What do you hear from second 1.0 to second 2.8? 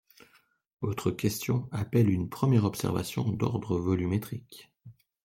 question appelle une première